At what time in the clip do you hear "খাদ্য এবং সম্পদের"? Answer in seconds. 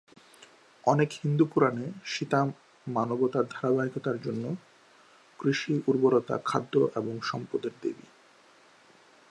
6.45-7.73